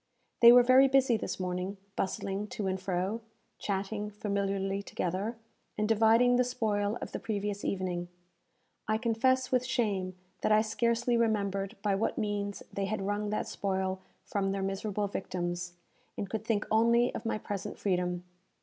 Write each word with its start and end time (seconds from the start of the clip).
They 0.41 0.51
were 0.51 0.63
very 0.63 0.87
busy 0.87 1.15
this 1.15 1.39
morning, 1.39 1.77
bustling 1.95 2.47
to 2.47 2.65
and 2.65 2.81
fro, 2.81 3.21
chatting 3.59 4.09
familiarly 4.09 4.81
together, 4.81 5.37
and 5.77 5.87
dividing 5.87 6.37
the 6.37 6.43
spoil 6.43 6.97
of 7.03 7.11
the 7.11 7.19
previous 7.19 7.63
evening. 7.63 8.07
I 8.87 8.97
confess 8.97 9.51
with 9.51 9.63
shame 9.63 10.15
that 10.41 10.51
I 10.51 10.63
scarcely 10.63 11.17
remembered 11.17 11.77
by 11.83 11.93
what 11.93 12.17
means 12.17 12.63
they 12.73 12.85
had 12.85 13.05
wrung 13.05 13.29
that 13.29 13.47
spoil 13.47 14.01
from 14.23 14.49
their 14.51 14.63
miserable 14.63 15.05
victims, 15.05 15.73
and 16.17 16.27
could 16.27 16.43
think 16.45 16.65
only 16.71 17.13
of 17.13 17.23
my 17.23 17.37
present 17.37 17.77
freedom. 17.77 18.23